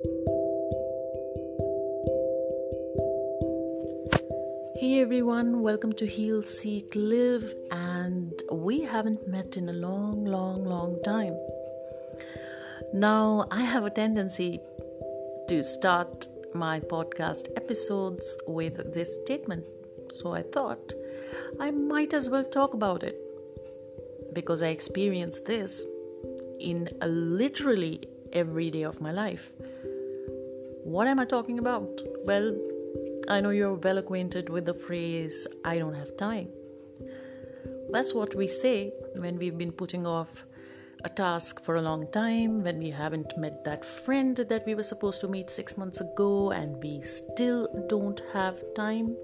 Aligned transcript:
Hey 0.00 0.10
everyone, 5.00 5.60
welcome 5.60 5.92
to 5.94 6.06
Heal, 6.06 6.42
Seek, 6.42 6.92
Live, 6.94 7.52
and 7.72 8.32
we 8.52 8.82
haven't 8.82 9.26
met 9.26 9.56
in 9.56 9.68
a 9.68 9.72
long, 9.72 10.24
long, 10.24 10.64
long 10.64 11.02
time. 11.02 11.36
Now, 12.92 13.48
I 13.50 13.62
have 13.62 13.86
a 13.86 13.90
tendency 13.90 14.60
to 15.48 15.64
start 15.64 16.28
my 16.54 16.78
podcast 16.78 17.48
episodes 17.56 18.36
with 18.46 18.94
this 18.94 19.12
statement, 19.22 19.64
so 20.12 20.32
I 20.32 20.42
thought 20.42 20.92
I 21.58 21.72
might 21.72 22.14
as 22.14 22.30
well 22.30 22.44
talk 22.44 22.72
about 22.72 23.02
it 23.02 23.16
because 24.32 24.62
I 24.62 24.68
experienced 24.68 25.46
this 25.46 25.84
in 26.60 26.88
literally 27.04 28.08
every 28.32 28.70
day 28.70 28.82
of 28.82 29.00
my 29.00 29.10
life. 29.10 29.52
What 30.88 31.06
am 31.06 31.18
I 31.20 31.26
talking 31.26 31.58
about? 31.58 32.00
Well, 32.24 32.56
I 33.28 33.42
know 33.42 33.50
you're 33.50 33.74
well 33.74 33.98
acquainted 33.98 34.48
with 34.48 34.64
the 34.64 34.72
phrase, 34.72 35.46
I 35.62 35.76
don't 35.76 35.92
have 35.92 36.16
time. 36.16 36.48
That's 37.90 38.14
what 38.14 38.34
we 38.34 38.46
say 38.46 38.94
when 39.16 39.36
we've 39.36 39.58
been 39.58 39.70
putting 39.70 40.06
off 40.06 40.46
a 41.04 41.10
task 41.10 41.62
for 41.62 41.76
a 41.76 41.82
long 41.82 42.10
time, 42.10 42.62
when 42.62 42.78
we 42.78 42.88
haven't 42.88 43.36
met 43.36 43.64
that 43.64 43.84
friend 43.84 44.34
that 44.34 44.64
we 44.64 44.74
were 44.74 44.82
supposed 44.82 45.20
to 45.20 45.28
meet 45.28 45.50
six 45.50 45.76
months 45.76 46.00
ago, 46.00 46.52
and 46.52 46.82
we 46.82 47.02
still 47.02 47.68
don't 47.90 48.22
have 48.32 48.58
time. 48.74 49.14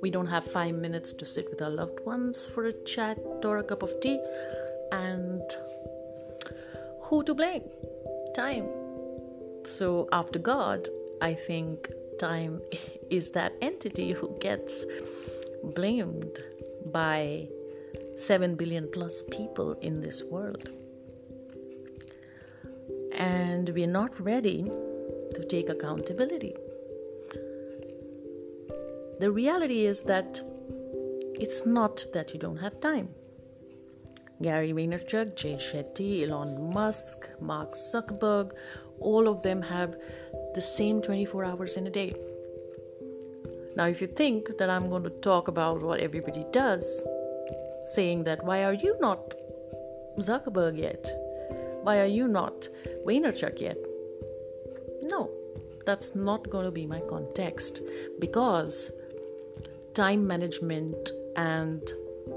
We 0.00 0.12
don't 0.12 0.28
have 0.28 0.44
five 0.44 0.76
minutes 0.76 1.12
to 1.14 1.26
sit 1.26 1.50
with 1.50 1.60
our 1.60 1.70
loved 1.70 2.06
ones 2.06 2.46
for 2.46 2.66
a 2.66 2.84
chat 2.84 3.18
or 3.42 3.58
a 3.58 3.64
cup 3.64 3.82
of 3.82 3.98
tea. 4.00 4.20
And 4.92 5.42
who 7.00 7.24
to 7.24 7.34
blame? 7.34 7.64
Time. 8.36 8.83
So, 9.66 10.08
after 10.12 10.38
God, 10.38 10.88
I 11.20 11.34
think 11.34 11.90
time 12.18 12.60
is 13.10 13.30
that 13.32 13.52
entity 13.60 14.12
who 14.12 14.36
gets 14.40 14.84
blamed 15.62 16.38
by 16.92 17.48
7 18.16 18.54
billion 18.54 18.88
plus 18.92 19.22
people 19.30 19.72
in 19.80 20.00
this 20.00 20.22
world. 20.22 20.70
And 23.12 23.68
we're 23.70 23.86
not 23.86 24.20
ready 24.20 24.64
to 25.34 25.46
take 25.48 25.68
accountability. 25.68 26.54
The 29.20 29.30
reality 29.30 29.86
is 29.86 30.02
that 30.04 30.40
it's 31.34 31.64
not 31.64 32.04
that 32.12 32.32
you 32.34 32.40
don't 32.40 32.58
have 32.58 32.80
time. 32.80 33.08
Gary 34.42 34.72
Vaynerchuk, 34.72 35.36
Jay 35.36 35.54
Shetty, 35.54 36.28
Elon 36.28 36.72
Musk, 36.72 37.28
Mark 37.40 37.74
Zuckerberg, 37.74 38.52
all 39.00 39.28
of 39.28 39.42
them 39.42 39.62
have 39.62 39.96
the 40.54 40.60
same 40.60 41.02
24 41.02 41.44
hours 41.44 41.76
in 41.76 41.86
a 41.86 41.90
day. 41.90 42.14
Now, 43.76 43.86
if 43.86 44.00
you 44.00 44.06
think 44.06 44.56
that 44.58 44.70
I'm 44.70 44.88
going 44.88 45.02
to 45.02 45.10
talk 45.10 45.48
about 45.48 45.82
what 45.82 46.00
everybody 46.00 46.46
does, 46.52 47.04
saying 47.94 48.24
that 48.24 48.44
why 48.44 48.64
are 48.64 48.72
you 48.72 48.96
not 49.00 49.34
Zuckerberg 50.18 50.78
yet? 50.78 51.10
Why 51.82 51.98
are 51.98 52.06
you 52.06 52.28
not 52.28 52.68
Vaynerchuk 53.04 53.60
yet? 53.60 53.78
No, 55.02 55.30
that's 55.84 56.14
not 56.14 56.48
going 56.48 56.64
to 56.64 56.70
be 56.70 56.86
my 56.86 57.00
context 57.00 57.82
because 58.18 58.90
time 59.92 60.26
management 60.26 61.10
and 61.36 61.82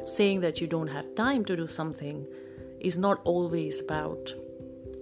saying 0.04 0.42
that 0.42 0.60
you 0.60 0.68
don't 0.68 0.88
have 0.88 1.16
time 1.16 1.46
to 1.46 1.56
do 1.56 1.68
something 1.68 2.26
is 2.80 2.98
not 2.98 3.22
always 3.24 3.82
about 3.82 4.34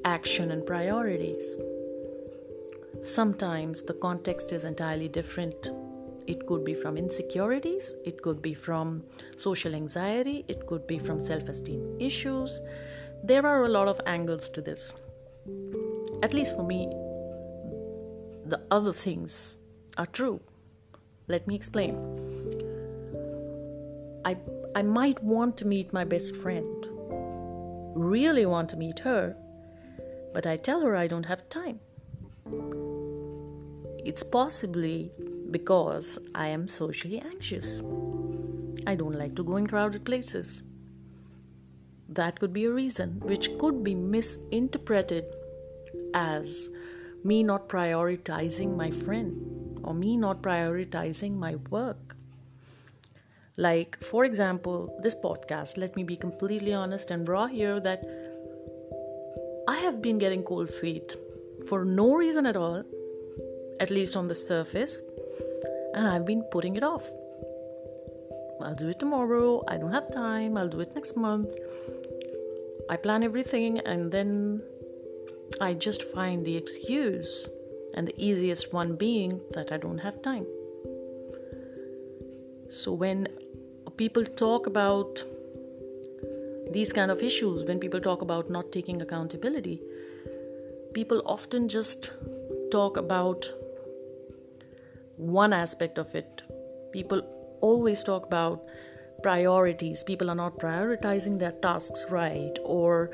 action 0.06 0.52
and 0.52 0.66
priorities. 0.66 1.58
Sometimes 3.02 3.82
the 3.82 3.94
context 3.94 4.54
is 4.54 4.64
entirely 4.64 5.10
different. 5.10 5.72
It 6.28 6.46
could 6.46 6.64
be 6.64 6.76
from 6.76 6.96
insecurities, 6.96 7.96
it 8.06 8.22
could 8.22 8.42
be 8.42 8.54
from 8.54 9.04
social 9.36 9.74
anxiety, 9.76 10.46
it 10.48 10.66
could 10.68 10.86
be 10.88 11.00
from 11.00 11.20
self 11.20 11.50
esteem 11.50 11.98
issues. 12.00 12.60
There 13.24 13.46
are 13.46 13.66
a 13.66 13.70
lot 13.70 13.88
of 13.88 14.00
angles 14.06 14.50
to 14.50 14.62
this. 14.62 14.94
At 16.22 16.34
least 16.34 16.56
for 16.56 16.64
me, 16.64 16.88
the 18.46 18.62
other 18.70 18.94
things 18.94 19.58
are 19.98 20.06
true. 20.08 20.40
Let 21.28 21.48
me 21.48 21.56
explain. 21.56 21.96
I, 24.24 24.38
I 24.76 24.84
might 24.84 25.22
want 25.24 25.58
to 25.58 25.68
meet 25.68 25.94
my 25.94 26.04
best 26.04 26.36
friend, 26.36 26.86
really 27.96 28.46
want 28.46 28.70
to 28.70 28.78
meet 28.78 29.00
her, 29.00 29.36
but 30.36 30.46
I 30.46 30.58
tell 30.58 30.82
her 30.82 30.98
I 30.98 31.08
don't 31.08 31.28
have 31.28 31.48
time. 31.48 31.80
It's 34.04 34.22
possibly 34.22 35.10
because 35.50 36.20
I 36.36 36.48
am 36.48 36.68
socially 36.68 37.22
anxious. 37.22 37.82
I 38.86 38.96
don't 38.96 39.18
like 39.18 39.38
to 39.38 39.46
go 39.46 39.56
in 39.56 39.66
crowded 39.66 40.04
places. 40.04 40.64
That 42.10 42.38
could 42.38 42.52
be 42.52 42.66
a 42.66 42.72
reason, 42.72 43.22
which 43.22 43.58
could 43.58 43.82
be 43.82 43.96
misinterpreted 43.96 45.24
as 46.14 46.68
me 47.24 47.42
not 47.42 47.70
prioritizing 47.70 48.76
my 48.76 48.92
friend 48.92 49.80
or 49.84 49.94
me 49.94 50.18
not 50.18 50.42
prioritizing 50.42 51.38
my 51.38 51.56
work. 51.70 52.18
Like, 53.56 53.98
for 54.04 54.26
example, 54.26 55.00
this 55.02 55.16
podcast, 55.16 55.78
let 55.78 55.96
me 55.96 56.04
be 56.04 56.18
completely 56.18 56.74
honest 56.74 57.10
and 57.10 57.26
raw 57.26 57.48
here 57.48 57.80
that 57.80 58.04
I 59.68 59.78
have 59.78 60.02
been 60.02 60.18
getting 60.18 60.44
cold 60.44 60.70
feet 60.70 61.16
for 61.66 61.86
no 61.86 62.14
reason 62.14 62.46
at 62.46 62.56
all, 62.56 62.84
at 63.80 63.90
least 63.90 64.16
on 64.16 64.28
the 64.28 64.36
surface, 64.36 65.02
and 65.94 66.08
I've 66.08 66.26
been 66.26 66.44
putting 66.52 66.76
it 66.76 66.84
off. 66.84 67.10
I'll 68.62 68.76
do 68.76 68.90
it 68.90 69.00
tomorrow, 69.00 69.64
I 69.68 69.78
don't 69.78 69.92
have 69.92 70.12
time, 70.14 70.58
I'll 70.58 70.70
do 70.70 70.80
it 70.80 70.94
next 70.96 71.18
month. 71.18 71.52
I 72.90 72.96
plan 72.96 73.24
everything 73.24 73.80
and 73.80 74.12
then 74.12 74.62
I 75.60 75.74
just 75.74 76.04
find 76.04 76.46
the 76.46 76.56
excuse, 76.56 77.50
and 77.96 78.08
the 78.08 78.16
easiest 78.18 78.74
one 78.74 78.96
being 78.96 79.42
that 79.52 79.72
I 79.72 79.78
don't 79.78 79.98
have 80.00 80.22
time. 80.22 80.46
So 82.70 82.94
when 82.94 83.28
people 83.98 84.26
talk 84.26 84.68
about 84.68 85.24
these 86.72 86.92
kind 86.92 87.12
of 87.12 87.22
issues, 87.22 87.64
when 87.64 87.80
people 87.80 88.00
talk 88.00 88.22
about 88.22 88.50
not 88.50 88.72
taking 88.72 89.02
accountability, 89.02 89.82
people 90.94 91.22
often 91.26 91.68
just 91.68 92.12
talk 92.72 92.98
about 92.98 93.50
one 95.18 95.54
aspect 95.54 95.98
of 95.98 96.14
it. 96.16 96.42
People 96.92 97.22
always 97.62 98.04
talk 98.04 98.26
about 98.26 98.68
priorities. 99.22 100.04
People 100.04 100.30
are 100.30 100.36
not 100.36 100.58
prioritizing 100.60 101.40
their 101.40 101.52
tasks 101.52 102.06
right, 102.10 102.58
or 102.64 103.12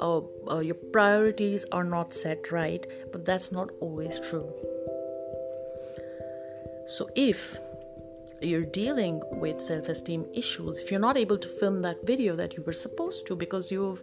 uh, 0.00 0.20
uh, 0.50 0.58
your 0.58 0.74
priorities 0.74 1.64
are 1.72 1.84
not 1.84 2.12
set 2.14 2.52
right, 2.52 2.86
but 3.12 3.24
that's 3.24 3.52
not 3.52 3.70
always 3.80 4.20
true. 4.20 4.52
So, 6.86 7.08
if 7.14 7.58
you're 8.42 8.64
dealing 8.64 9.20
with 9.32 9.60
self 9.60 9.88
esteem 9.88 10.26
issues, 10.34 10.80
if 10.80 10.90
you're 10.90 11.00
not 11.00 11.16
able 11.16 11.38
to 11.38 11.48
film 11.48 11.82
that 11.82 12.06
video 12.06 12.36
that 12.36 12.56
you 12.56 12.62
were 12.62 12.72
supposed 12.72 13.26
to 13.26 13.36
because 13.36 13.70
you've 13.70 14.02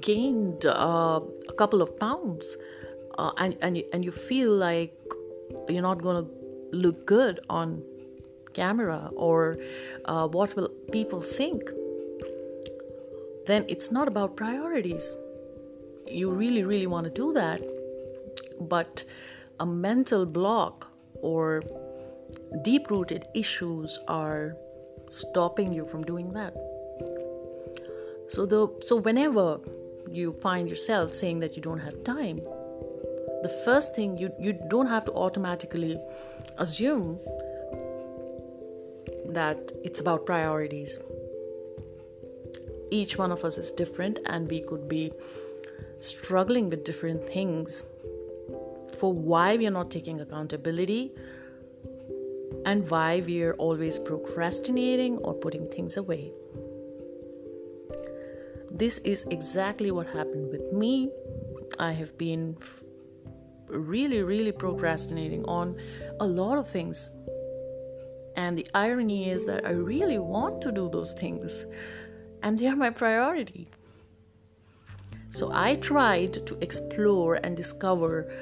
gained 0.00 0.66
uh, 0.66 1.20
a 1.48 1.52
couple 1.54 1.82
of 1.82 1.98
pounds 1.98 2.56
uh, 3.18 3.32
and, 3.38 3.56
and, 3.60 3.82
and 3.92 4.04
you 4.04 4.12
feel 4.12 4.54
like 4.54 4.94
you're 5.68 5.82
not 5.82 6.00
going 6.02 6.24
to 6.24 6.30
look 6.72 7.06
good 7.06 7.40
on 7.50 7.82
camera 8.54 9.10
or 9.16 9.56
uh, 10.04 10.26
what 10.28 10.54
will 10.56 10.68
people 10.90 11.20
think, 11.20 11.62
then 13.46 13.64
it's 13.68 13.90
not 13.90 14.08
about 14.08 14.36
priorities. 14.36 15.14
You 16.06 16.30
really, 16.30 16.64
really 16.64 16.86
want 16.86 17.04
to 17.04 17.10
do 17.10 17.32
that, 17.32 17.60
but 18.60 19.04
a 19.60 19.66
mental 19.66 20.26
block 20.26 20.88
or 21.14 21.62
deep 22.62 22.90
rooted 22.90 23.26
issues 23.34 23.98
are 24.08 24.56
stopping 25.08 25.72
you 25.72 25.86
from 25.86 26.04
doing 26.04 26.32
that. 26.32 26.54
So 28.28 28.46
the 28.46 28.68
so 28.84 28.96
whenever 28.96 29.60
you 30.10 30.32
find 30.32 30.68
yourself 30.68 31.14
saying 31.14 31.40
that 31.40 31.56
you 31.56 31.62
don't 31.62 31.78
have 31.78 32.02
time, 32.04 32.40
the 33.42 33.52
first 33.64 33.94
thing 33.94 34.16
you 34.18 34.32
you 34.38 34.52
don't 34.68 34.86
have 34.86 35.04
to 35.06 35.12
automatically 35.12 35.98
assume 36.58 37.18
that 39.26 39.72
it's 39.82 40.00
about 40.00 40.26
priorities. 40.26 40.98
Each 42.90 43.16
one 43.16 43.32
of 43.32 43.44
us 43.44 43.56
is 43.56 43.72
different, 43.72 44.18
and 44.26 44.50
we 44.50 44.60
could 44.60 44.88
be 44.88 45.12
struggling 45.98 46.66
with 46.66 46.84
different 46.84 47.24
things 47.24 47.84
for 48.98 49.12
why 49.12 49.56
we 49.56 49.66
are 49.66 49.70
not 49.70 49.90
taking 49.90 50.20
accountability 50.20 51.12
and 52.64 52.88
why 52.90 53.22
we 53.26 53.42
are 53.42 53.54
always 53.54 53.98
procrastinating 53.98 55.18
or 55.18 55.34
putting 55.34 55.68
things 55.68 55.96
away. 55.96 56.32
This 58.70 58.98
is 58.98 59.26
exactly 59.30 59.90
what 59.90 60.06
happened 60.06 60.50
with 60.50 60.72
me. 60.72 61.10
I 61.78 61.92
have 61.92 62.16
been 62.16 62.56
really, 63.68 64.22
really 64.22 64.52
procrastinating 64.52 65.44
on 65.44 65.76
a 66.20 66.26
lot 66.26 66.58
of 66.58 66.68
things. 66.68 67.10
And 68.36 68.56
the 68.56 68.66
irony 68.74 69.30
is 69.30 69.44
that 69.46 69.66
I 69.66 69.72
really 69.72 70.18
want 70.18 70.62
to 70.62 70.72
do 70.72 70.88
those 70.88 71.12
things, 71.12 71.66
and 72.42 72.58
they 72.58 72.66
are 72.66 72.76
my 72.76 72.90
priority. 72.90 73.68
So 75.30 75.50
I 75.52 75.76
tried 75.76 76.46
to 76.46 76.58
explore 76.62 77.36
and 77.36 77.56
discover 77.56 78.32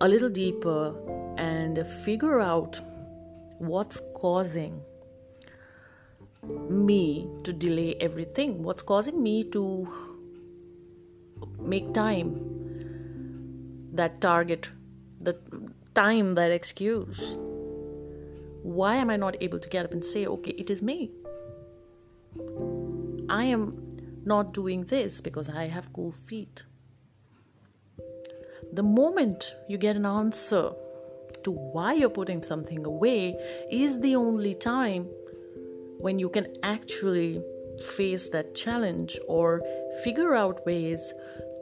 a 0.00 0.08
little 0.08 0.30
deeper 0.30 0.94
and 1.38 1.86
figure 1.86 2.40
out 2.40 2.80
what's 3.58 4.00
causing 4.14 4.80
me 6.68 7.28
to 7.44 7.52
delay 7.52 7.94
everything, 8.00 8.62
what's 8.62 8.82
causing 8.82 9.22
me 9.22 9.44
to 9.44 9.88
make 11.60 11.92
time 11.94 12.28
that 13.92 14.20
target, 14.20 14.70
the 15.20 15.36
time 15.94 16.34
that 16.34 16.50
excuse. 16.50 17.34
Why 18.62 18.96
am 18.96 19.10
I 19.10 19.16
not 19.16 19.36
able 19.40 19.58
to 19.58 19.68
get 19.68 19.84
up 19.84 19.92
and 19.92 20.04
say, 20.04 20.26
okay, 20.26 20.50
it 20.52 20.70
is 20.70 20.82
me? 20.82 21.10
I 23.28 23.44
am 23.44 24.22
not 24.24 24.52
doing 24.52 24.82
this 24.84 25.20
because 25.20 25.48
I 25.48 25.64
have 25.66 25.92
cold 25.92 26.14
feet. 26.14 26.64
The 28.72 28.82
moment 28.82 29.54
you 29.68 29.78
get 29.78 29.96
an 29.96 30.06
answer 30.06 30.72
to 31.48 31.52
why 31.52 31.94
you're 31.94 32.16
putting 32.20 32.42
something 32.42 32.84
away 32.84 33.34
is 33.70 34.00
the 34.00 34.14
only 34.14 34.54
time 34.54 35.04
when 35.98 36.18
you 36.18 36.28
can 36.28 36.46
actually 36.62 37.42
face 37.96 38.28
that 38.28 38.54
challenge 38.54 39.18
or 39.28 39.62
figure 40.04 40.34
out 40.34 40.66
ways 40.66 41.14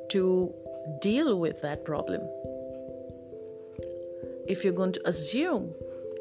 to 0.08 0.52
deal 1.00 1.38
with 1.38 1.62
that 1.62 1.84
problem. 1.84 2.20
If 4.48 4.64
you're 4.64 4.80
going 4.82 4.92
to 4.92 5.08
assume 5.08 5.72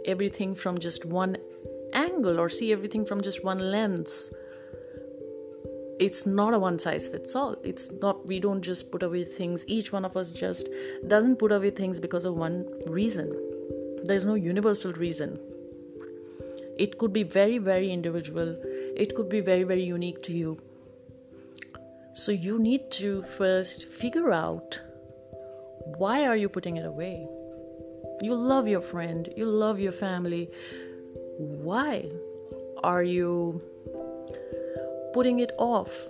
everything 0.05 0.53
from 0.53 0.77
just 0.77 1.05
one 1.05 1.37
angle 1.93 2.39
or 2.39 2.47
see 2.49 2.71
everything 2.71 3.03
from 3.03 3.21
just 3.21 3.43
one 3.43 3.59
lens, 3.71 4.29
it's 5.99 6.25
not 6.25 6.53
a 6.53 6.59
one 6.59 6.77
size 6.77 7.07
fits 7.07 7.35
all 7.35 7.55
it's 7.63 7.89
not 8.01 8.27
we 8.27 8.37
don't 8.37 8.61
just 8.61 8.91
put 8.91 9.01
away 9.01 9.23
things. 9.23 9.63
Each 9.65 9.93
one 9.93 10.03
of 10.03 10.17
us 10.17 10.29
just 10.29 10.67
doesn't 11.07 11.37
put 11.37 11.53
away 11.53 11.69
things 11.69 12.01
because 12.01 12.25
of 12.25 12.35
one 12.35 12.65
reason 12.87 13.44
there's 14.07 14.25
no 14.25 14.35
universal 14.35 14.93
reason. 14.93 15.39
It 16.77 16.97
could 16.97 17.13
be 17.13 17.23
very 17.23 17.57
very 17.57 17.91
individual. 17.91 18.55
It 18.95 19.15
could 19.15 19.29
be 19.29 19.41
very 19.41 19.63
very 19.63 19.83
unique 19.83 20.21
to 20.23 20.33
you. 20.33 20.59
So 22.13 22.31
you 22.31 22.59
need 22.59 22.91
to 22.91 23.23
first 23.37 23.87
figure 23.89 24.31
out 24.31 24.79
why 25.97 26.25
are 26.25 26.35
you 26.35 26.49
putting 26.49 26.77
it 26.77 26.85
away? 26.85 27.27
You 28.21 28.35
love 28.35 28.67
your 28.67 28.81
friend. 28.81 29.27
You 29.35 29.45
love 29.45 29.79
your 29.79 29.91
family. 29.91 30.49
Why 31.37 32.09
are 32.83 33.03
you 33.03 33.61
putting 35.13 35.39
it 35.39 35.51
off? 35.57 36.09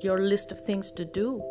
Your 0.00 0.18
list 0.18 0.50
of 0.52 0.60
things 0.60 0.90
to 0.92 1.04
do 1.04 1.42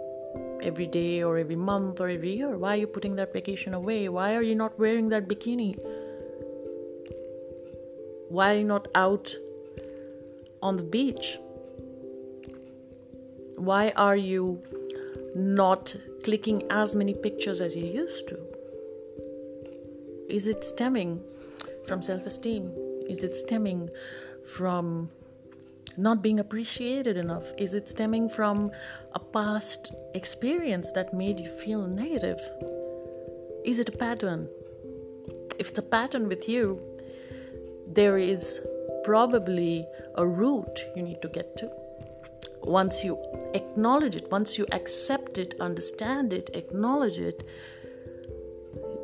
every 0.61 0.87
day 0.87 1.23
or 1.23 1.37
every 1.37 1.55
month 1.55 1.99
or 1.99 2.09
every 2.09 2.35
year. 2.35 2.57
Why 2.57 2.73
are 2.73 2.81
you 2.81 2.87
putting 2.87 3.15
that 3.15 3.33
vacation 3.33 3.73
away? 3.73 4.09
Why 4.09 4.35
are 4.35 4.41
you 4.41 4.55
not 4.55 4.77
wearing 4.79 5.09
that 5.09 5.27
bikini? 5.27 5.77
Why 8.29 8.53
are 8.53 8.57
you 8.57 8.63
not 8.63 8.87
out 8.95 9.35
on 10.61 10.77
the 10.77 10.83
beach? 10.83 11.37
Why 13.55 13.91
are 13.95 14.15
you 14.15 14.61
not 15.35 15.95
clicking 16.23 16.63
as 16.69 16.95
many 16.95 17.13
pictures 17.13 17.61
as 17.61 17.75
you 17.75 17.85
used 17.85 18.27
to? 18.29 18.39
Is 20.29 20.47
it 20.47 20.63
stemming 20.63 21.21
from 21.85 22.01
self 22.01 22.25
esteem? 22.25 22.71
Is 23.09 23.23
it 23.23 23.35
stemming 23.35 23.89
from 24.43 25.09
not 25.97 26.21
being 26.21 26.39
appreciated 26.39 27.17
enough? 27.17 27.51
Is 27.57 27.73
it 27.73 27.89
stemming 27.89 28.29
from 28.29 28.71
a 29.13 29.19
past 29.19 29.93
experience 30.13 30.91
that 30.93 31.13
made 31.13 31.39
you 31.39 31.49
feel 31.49 31.87
negative? 31.87 32.39
Is 33.65 33.79
it 33.79 33.89
a 33.89 33.97
pattern? 33.97 34.47
If 35.59 35.69
it's 35.69 35.79
a 35.79 35.83
pattern 35.83 36.27
with 36.27 36.47
you, 36.47 36.81
there 37.87 38.17
is 38.17 38.61
probably 39.03 39.85
a 40.15 40.25
root 40.25 40.85
you 40.95 41.03
need 41.03 41.21
to 41.21 41.27
get 41.27 41.57
to. 41.57 41.69
Once 42.61 43.03
you 43.03 43.17
acknowledge 43.53 44.15
it, 44.15 44.29
once 44.31 44.57
you 44.57 44.65
accept 44.71 45.37
it, 45.37 45.55
understand 45.59 46.33
it, 46.33 46.49
acknowledge 46.53 47.19
it, 47.19 47.47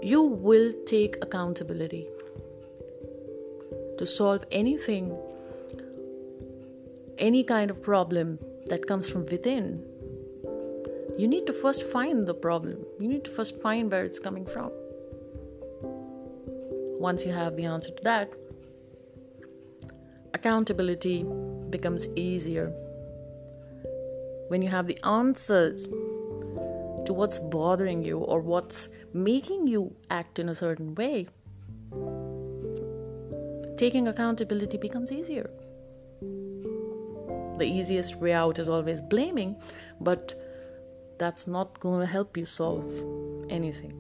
you 0.02 0.22
will 0.22 0.72
take 0.86 1.16
accountability 1.22 2.08
to 3.98 4.06
solve 4.06 4.44
anything 4.52 5.18
any 7.18 7.44
kind 7.44 7.72
of 7.72 7.82
problem 7.82 8.40
that 8.68 8.88
comes 8.88 9.10
from 9.10 9.26
within, 9.26 9.84
you 11.18 11.28
need 11.28 11.48
to 11.48 11.54
first 11.54 11.84
find 11.84 12.28
the 12.28 12.34
problem. 12.34 12.78
You 13.00 13.08
need 13.08 13.24
to 13.26 13.32
first 13.32 13.62
find 13.62 13.92
where 13.92 14.04
it's 14.04 14.20
coming 14.20 14.46
from. 14.46 14.72
Once 17.00 17.26
you 17.26 17.32
have 17.32 17.56
the 17.56 17.66
answer 17.66 17.92
to 17.92 18.04
that, 18.04 18.30
accountability 20.34 21.26
becomes 21.70 22.08
easier. 22.16 22.68
When 24.50 24.62
you 24.62 24.70
have 24.70 24.88
the 24.88 25.00
answers 25.06 25.88
to 25.88 27.14
what's 27.14 27.40
bothering 27.40 28.04
you 28.04 28.20
or 28.20 28.42
what's 28.42 28.90
making 29.14 29.68
you 29.68 29.96
act 30.10 30.40
in 30.40 30.50
a 30.50 30.56
certain 30.56 30.96
way, 30.96 31.28
taking 33.78 34.08
accountability 34.08 34.78
becomes 34.78 35.12
easier 35.12 35.50
the 37.58 37.66
easiest 37.66 38.18
way 38.18 38.34
out 38.34 38.60
is 38.60 38.68
always 38.68 39.02
blaming, 39.02 39.56
but 40.02 40.34
that's 41.18 41.48
not 41.48 41.80
going 41.80 42.02
to 42.02 42.06
help 42.06 42.38
you 42.38 42.46
solve 42.46 42.86
anything. 43.50 43.94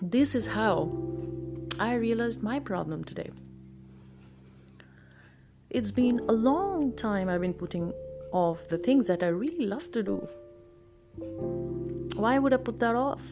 This 0.00 0.34
is 0.34 0.46
how 0.46 0.90
I 1.78 1.94
realized 1.94 2.42
my 2.42 2.60
problem 2.60 3.04
today. 3.04 3.30
It's 5.70 5.90
been 5.90 6.20
a 6.20 6.32
long 6.32 6.94
time 6.96 7.28
I've 7.28 7.40
been 7.40 7.54
putting 7.54 7.92
off 8.32 8.68
the 8.68 8.78
things 8.78 9.06
that 9.08 9.22
I 9.22 9.28
really 9.28 9.66
love 9.66 9.90
to 9.92 10.02
do. 10.02 10.26
Why 12.16 12.38
would 12.38 12.52
I 12.52 12.56
put 12.56 12.78
that 12.80 12.94
off? 12.94 13.22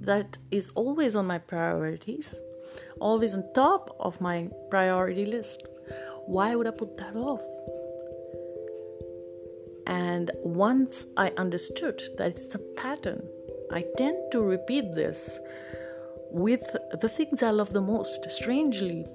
That 0.00 0.38
is 0.50 0.70
always 0.70 1.16
on 1.16 1.26
my 1.26 1.38
priorities 1.38 2.40
always 3.00 3.34
on 3.34 3.44
top 3.54 3.96
of 4.00 4.20
my 4.20 4.48
priority 4.70 5.24
list. 5.24 5.66
Why 6.26 6.54
would 6.54 6.66
I 6.66 6.70
put 6.70 6.96
that 6.98 7.16
off? 7.16 7.42
And 9.86 10.30
once 10.42 11.06
I 11.16 11.32
understood 11.38 12.02
that 12.18 12.28
it's 12.28 12.54
a 12.54 12.58
pattern, 12.76 13.26
I 13.70 13.84
tend 13.96 14.32
to 14.32 14.42
repeat 14.42 14.94
this 14.94 15.38
with 16.30 16.76
the 17.00 17.08
things 17.08 17.42
I 17.42 17.50
love 17.50 17.72
the 17.72 17.80
most. 17.80 18.30
Strangely, 18.30 19.06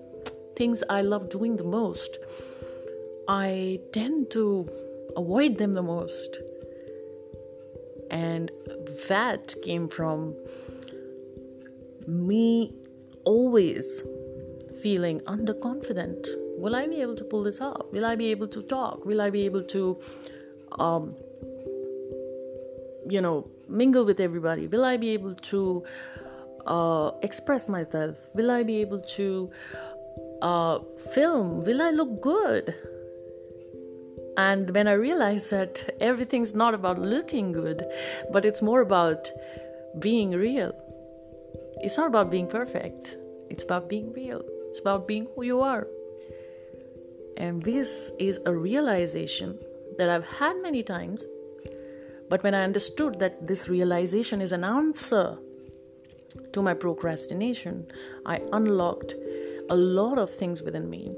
things 0.55 0.83
I 0.89 1.01
love 1.01 1.29
doing 1.29 1.57
the 1.57 1.63
most, 1.63 2.17
I 3.27 3.79
tend 3.91 4.31
to 4.31 4.67
avoid 5.15 5.57
them 5.57 5.73
the 5.73 5.83
most. 5.83 6.37
And 8.09 8.51
that 9.07 9.55
came 9.63 9.87
from 9.87 10.35
me 12.07 12.73
always 13.25 14.03
feeling 14.81 15.19
underconfident. 15.21 16.27
Will 16.57 16.75
I 16.75 16.87
be 16.87 17.01
able 17.01 17.15
to 17.15 17.23
pull 17.23 17.43
this 17.43 17.61
off? 17.61 17.85
Will 17.91 18.05
I 18.05 18.15
be 18.15 18.27
able 18.31 18.47
to 18.49 18.61
talk? 18.63 19.05
Will 19.05 19.21
I 19.21 19.29
be 19.29 19.45
able 19.45 19.63
to, 19.63 19.99
um, 20.79 21.15
you 23.09 23.21
know, 23.21 23.49
mingle 23.67 24.05
with 24.05 24.19
everybody? 24.19 24.67
Will 24.67 24.83
I 24.83 24.97
be 24.97 25.09
able 25.09 25.35
to 25.35 25.83
uh, 26.65 27.11
express 27.21 27.67
myself? 27.67 28.27
Will 28.35 28.51
I 28.51 28.63
be 28.63 28.77
able 28.77 28.99
to 29.17 29.51
uh, 30.41 30.79
film? 31.13 31.63
Will 31.63 31.81
I 31.81 31.91
look 31.91 32.21
good? 32.21 32.75
And 34.35 34.73
when 34.73 34.87
I 34.87 34.93
realized 34.93 35.51
that 35.51 35.95
everything's 36.01 36.55
not 36.55 36.73
about 36.73 36.97
looking 36.97 37.51
good, 37.51 37.83
but 38.31 38.45
it's 38.45 38.61
more 38.61 38.81
about 38.81 39.29
being 39.99 40.31
real 40.31 40.73
it's 41.83 41.97
not 41.97 42.07
about 42.07 42.31
being 42.31 42.47
perfect, 42.47 43.17
it's 43.49 43.65
about 43.65 43.89
being 43.89 44.13
real, 44.13 44.41
it's 44.69 44.79
about 44.79 45.05
being 45.05 45.27
who 45.35 45.43
you 45.43 45.59
are. 45.59 45.85
And 47.35 47.61
this 47.61 48.13
is 48.19 48.39
a 48.45 48.55
realization 48.55 49.59
that 49.97 50.09
I've 50.09 50.25
had 50.25 50.55
many 50.61 50.81
times, 50.81 51.25
but 52.29 52.41
when 52.41 52.55
I 52.55 52.63
understood 52.63 53.19
that 53.19 53.45
this 53.45 53.67
realization 53.67 54.39
is 54.39 54.53
an 54.53 54.63
answer 54.63 55.37
to 56.53 56.61
my 56.61 56.73
procrastination, 56.73 57.85
I 58.25 58.41
unlocked 58.53 59.15
a 59.69 59.75
lot 59.75 60.17
of 60.17 60.29
things 60.29 60.61
within 60.61 60.89
me. 60.89 61.13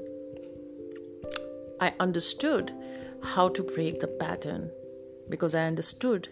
I 1.80 1.92
understood 2.00 2.72
how 3.22 3.50
to 3.50 3.62
break 3.62 4.00
the 4.00 4.08
pattern 4.08 4.70
because 5.28 5.54
I 5.54 5.64
understood 5.64 6.28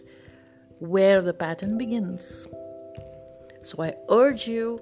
where 0.79 1.21
the 1.21 1.33
pattern 1.33 1.77
begins. 1.77 2.47
So 3.65 3.81
I 3.83 3.95
urge 4.09 4.47
you 4.47 4.79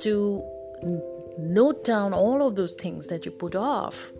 to 0.00 0.42
note 1.38 1.84
down 1.84 2.12
all 2.12 2.46
of 2.46 2.56
those 2.56 2.74
things 2.74 3.06
that 3.06 3.24
you 3.24 3.30
put 3.30 3.54
off 3.54 4.10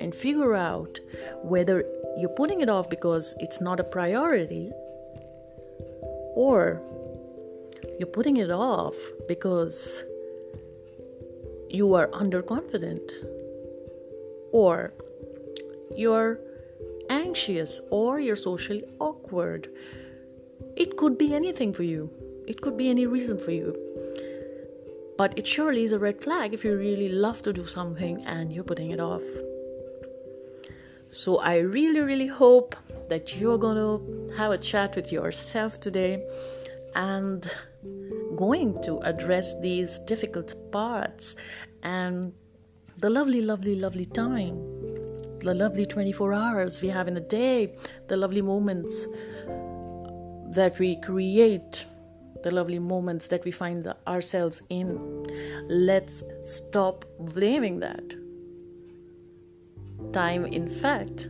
and 0.00 0.14
figure 0.14 0.54
out 0.54 0.98
whether 1.42 1.84
you're 2.16 2.36
putting 2.36 2.60
it 2.62 2.70
off 2.70 2.88
because 2.88 3.34
it's 3.40 3.60
not 3.60 3.78
a 3.78 3.84
priority 3.84 4.70
or 6.34 6.80
you're 7.98 8.08
putting 8.08 8.38
it 8.38 8.50
off 8.50 8.94
because 9.28 10.02
you 11.68 11.94
are 11.94 12.08
underconfident 12.08 13.10
or 14.52 14.92
you're 15.94 16.38
anxious 17.10 17.80
or 17.90 18.18
you're 18.18 18.36
socially 18.36 18.84
awkward. 18.98 19.68
It 20.76 20.96
could 20.96 21.18
be 21.18 21.34
anything 21.34 21.72
for 21.72 21.82
you, 21.82 22.10
it 22.50 22.60
could 22.60 22.76
be 22.76 22.90
any 22.90 23.06
reason 23.06 23.38
for 23.38 23.52
you. 23.52 23.70
But 25.16 25.38
it 25.38 25.46
surely 25.46 25.84
is 25.84 25.92
a 25.92 25.98
red 25.98 26.20
flag 26.20 26.52
if 26.52 26.64
you 26.64 26.76
really 26.76 27.08
love 27.08 27.42
to 27.42 27.52
do 27.52 27.64
something 27.64 28.24
and 28.26 28.52
you're 28.52 28.64
putting 28.64 28.90
it 28.90 29.00
off. 29.00 29.22
So 31.08 31.38
I 31.38 31.58
really, 31.58 32.00
really 32.00 32.26
hope 32.26 32.74
that 33.08 33.36
you're 33.38 33.58
going 33.66 33.76
to 33.84 34.34
have 34.36 34.50
a 34.50 34.58
chat 34.58 34.96
with 34.96 35.12
yourself 35.12 35.80
today 35.80 36.24
and 36.96 37.46
going 38.36 38.82
to 38.82 38.98
address 39.00 39.54
these 39.60 40.00
difficult 40.00 40.54
parts 40.72 41.36
and 41.84 42.32
the 42.98 43.10
lovely, 43.10 43.42
lovely, 43.42 43.76
lovely 43.76 44.06
time, 44.06 44.56
the 45.38 45.54
lovely 45.54 45.86
24 45.86 46.32
hours 46.32 46.82
we 46.82 46.88
have 46.88 47.06
in 47.06 47.16
a 47.16 47.26
day, 47.42 47.76
the 48.08 48.16
lovely 48.16 48.42
moments 48.42 49.06
that 50.56 50.76
we 50.80 50.96
create, 51.00 51.84
the 52.42 52.50
lovely 52.50 52.78
moments 52.78 53.28
that 53.28 53.44
we 53.44 53.50
find 53.50 53.86
ourselves 54.06 54.62
in. 54.68 55.26
Let's 55.68 56.22
stop 56.42 57.04
blaming 57.18 57.80
that. 57.80 58.14
Time, 60.12 60.46
in 60.46 60.66
fact, 60.66 61.28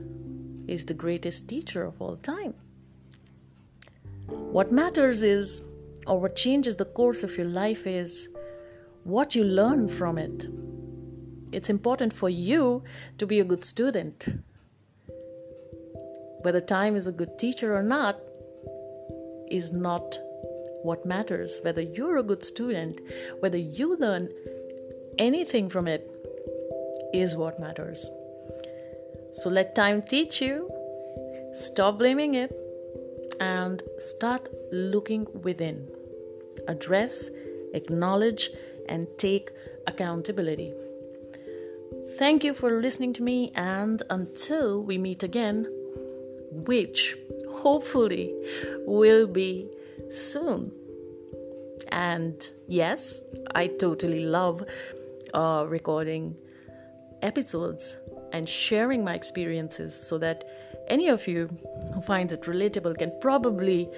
is 0.68 0.86
the 0.86 0.94
greatest 0.94 1.48
teacher 1.48 1.84
of 1.84 2.00
all 2.00 2.16
time. 2.16 2.54
What 4.28 4.70
matters 4.70 5.22
is, 5.22 5.62
or 6.06 6.20
what 6.20 6.36
changes 6.36 6.76
the 6.76 6.84
course 6.84 7.22
of 7.22 7.36
your 7.36 7.46
life 7.46 7.86
is, 7.86 8.28
what 9.04 9.34
you 9.34 9.44
learn 9.44 9.88
from 9.88 10.18
it. 10.18 10.46
It's 11.52 11.70
important 11.70 12.12
for 12.12 12.28
you 12.28 12.84
to 13.18 13.26
be 13.26 13.40
a 13.40 13.44
good 13.44 13.64
student. 13.64 14.24
Whether 16.42 16.60
time 16.60 16.94
is 16.96 17.06
a 17.06 17.12
good 17.12 17.38
teacher 17.38 17.76
or 17.76 17.82
not 17.82 18.18
is 19.50 19.72
not 19.72 20.18
what 20.82 21.06
matters. 21.06 21.60
Whether 21.62 21.82
you're 21.82 22.18
a 22.18 22.22
good 22.22 22.42
student, 22.44 23.00
whether 23.40 23.58
you 23.58 23.96
learn 23.96 24.30
anything 25.18 25.68
from 25.68 25.86
it, 25.88 26.10
is 27.12 27.36
what 27.36 27.58
matters. 27.58 28.08
So 29.34 29.50
let 29.50 29.74
time 29.74 30.02
teach 30.02 30.40
you. 30.40 30.70
Stop 31.52 31.98
blaming 31.98 32.34
it 32.34 32.52
and 33.40 33.82
start 33.98 34.48
looking 34.70 35.26
within. 35.42 35.88
Address, 36.68 37.30
acknowledge, 37.74 38.50
and 38.88 39.06
take 39.18 39.50
accountability. 39.86 40.72
Thank 42.18 42.44
you 42.44 42.54
for 42.54 42.80
listening 42.80 43.12
to 43.14 43.22
me, 43.22 43.52
and 43.54 44.02
until 44.10 44.82
we 44.82 44.98
meet 44.98 45.22
again, 45.22 45.66
which 46.50 47.16
hopefully 47.48 48.34
will 48.86 49.26
be 49.26 49.68
soon. 50.10 50.72
And 51.88 52.48
yes, 52.68 53.22
I 53.54 53.66
totally 53.68 54.24
love 54.24 54.64
uh, 55.34 55.64
recording 55.68 56.36
episodes 57.22 57.96
and 58.32 58.48
sharing 58.48 59.04
my 59.04 59.14
experiences 59.14 59.94
so 59.94 60.18
that 60.18 60.44
any 60.88 61.08
of 61.08 61.26
you 61.26 61.48
who 61.94 62.00
finds 62.00 62.32
it 62.32 62.42
relatable 62.42 62.98
can 62.98 63.12
probably 63.20 63.88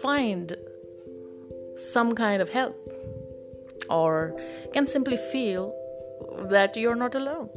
find 0.00 0.56
some 1.76 2.14
kind 2.14 2.42
of 2.42 2.48
help 2.48 2.76
or 3.90 4.38
can 4.72 4.86
simply 4.86 5.16
feel 5.16 5.74
that 6.50 6.76
you're 6.76 6.94
not 6.94 7.14
alone. 7.14 7.48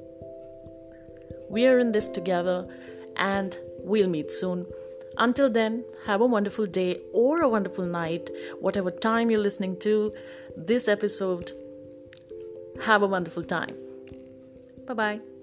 We 1.49 1.67
are 1.67 1.79
in 1.79 1.91
this 1.91 2.09
together 2.09 2.67
and 3.15 3.57
we'll 3.79 4.09
meet 4.09 4.31
soon. 4.31 4.65
Until 5.17 5.49
then, 5.49 5.83
have 6.05 6.21
a 6.21 6.25
wonderful 6.25 6.65
day 6.65 7.01
or 7.13 7.41
a 7.41 7.49
wonderful 7.49 7.85
night, 7.85 8.29
whatever 8.59 8.91
time 8.91 9.31
you're 9.31 9.39
listening 9.39 9.77
to 9.79 10.13
this 10.55 10.87
episode. 10.87 11.51
Have 12.83 13.01
a 13.01 13.07
wonderful 13.07 13.43
time. 13.43 13.75
Bye 14.85 14.93
bye. 14.93 15.34